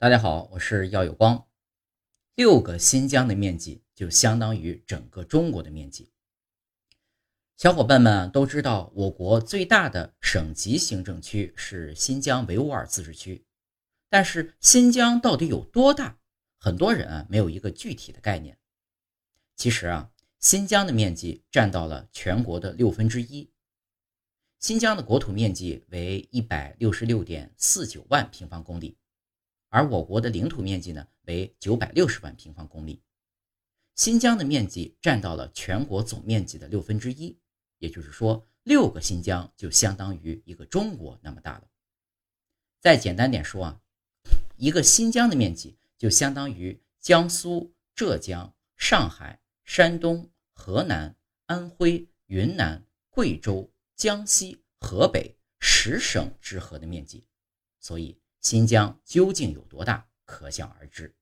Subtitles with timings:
[0.00, 1.48] 大家好，我是耀有光。
[2.36, 6.12] 六个新疆的面积就相当于整个中国的面积。
[7.56, 13.44] 小伙伴们都知道，我国最大的省级行政区是新疆维吾尔自治区。
[14.08, 16.16] 但是新疆到底有多大？
[16.60, 18.56] 很多人啊没有一个具体的概念。
[19.56, 23.50] 其实啊，新疆的面积占到了全国的六分之一。
[24.60, 28.96] 新疆的国土面积为一百六十六点四九万平方公里。
[29.70, 33.02] 而我国的领土面积呢为九百六十万平方公里，
[33.94, 37.38] 新疆的面积占到了全国总面积的六分之一，
[37.78, 41.68] 也就是说，六个新疆就相当于一个中国那么大了。
[42.80, 43.80] 再简单点说啊，
[44.56, 51.14] 一个新疆的面积就相当于江苏、浙江、上海、山东、河南、
[51.46, 57.26] 安徽、云南、贵州、江西、河北十省之和的面积，
[57.80, 58.18] 所以。
[58.48, 61.14] 新疆究竟有多大，可想而知。